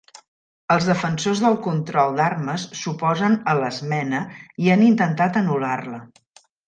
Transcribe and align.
Els 0.75 0.85
defensors 0.91 1.41
del 1.43 1.57
control 1.65 2.17
d'armes 2.21 2.63
s'oposen 2.79 3.37
a 3.53 3.55
l'esmena 3.59 4.23
i 4.65 4.73
han 4.77 4.83
intentat 4.87 5.39
anul·lar-la. 5.43 6.01